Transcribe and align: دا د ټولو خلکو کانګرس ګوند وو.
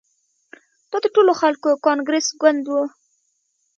دا 0.89 0.97
د 1.03 1.05
ټولو 1.15 1.31
خلکو 1.41 1.69
کانګرس 1.85 2.27
ګوند 2.41 2.63
وو. 2.67 2.83